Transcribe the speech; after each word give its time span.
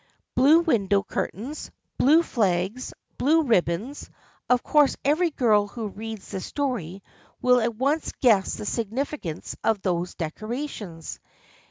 Blue 0.33 0.61
window 0.61 1.03
curtains, 1.03 1.69
blue 1.99 2.23
flags, 2.23 2.91
blue 3.19 3.43
rib 3.43 3.65
bons. 3.65 4.09
Of 4.49 4.63
course 4.63 4.97
every 5.05 5.29
girl 5.29 5.67
who 5.67 5.89
reads 5.89 6.31
this 6.31 6.47
story 6.47 7.03
will 7.39 7.59
at 7.61 7.75
once 7.75 8.11
guess 8.19 8.55
the 8.55 8.65
significance 8.65 9.55
of 9.63 9.83
these 9.83 10.15
decora 10.15 10.67
tions. 10.67 11.19